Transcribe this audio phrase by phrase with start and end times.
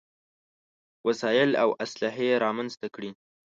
[1.07, 3.09] وسايل او اسلحې رامنځته کړې.